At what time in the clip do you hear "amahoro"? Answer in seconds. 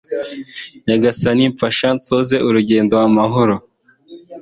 3.07-3.55